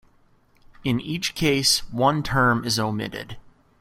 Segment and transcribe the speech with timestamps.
[0.83, 3.37] In each case, one term is omitted.